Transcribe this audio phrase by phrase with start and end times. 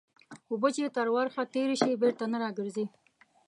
[0.51, 2.85] اوبه چې تر ورخ تېري سي بېرته نه راګرځي.